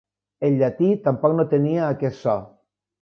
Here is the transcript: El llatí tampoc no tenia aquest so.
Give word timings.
El 0.47 0.55
llatí 0.61 0.89
tampoc 1.07 1.35
no 1.41 1.47
tenia 1.53 1.83
aquest 1.89 2.21
so. 2.25 2.39